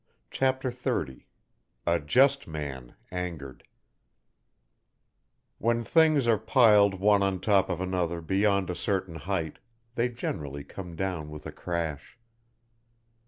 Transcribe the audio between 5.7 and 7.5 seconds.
things are piled one on